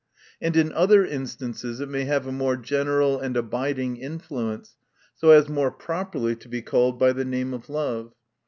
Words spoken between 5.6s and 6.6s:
properly to